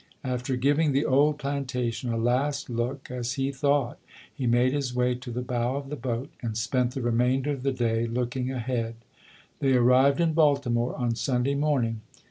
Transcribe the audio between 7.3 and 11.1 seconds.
of the day looking ahead. They arrived in Baltimore